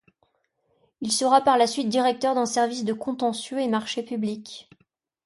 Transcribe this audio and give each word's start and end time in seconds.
Il 1.01 1.11
sera 1.11 1.41
par 1.43 1.59
la 1.59 1.67
suite 1.67 1.87
directeur 1.87 2.33
d’un 2.33 2.47
service 2.47 2.83
de 2.85 2.93
Contentieux 2.93 3.59
et 3.59 3.67
Marchés 3.67 4.01
publics. 4.01 4.67